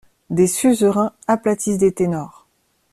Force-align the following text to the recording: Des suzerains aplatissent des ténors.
Des 0.31 0.47
suzerains 0.47 1.13
aplatissent 1.27 1.77
des 1.77 1.91
ténors. 1.93 2.47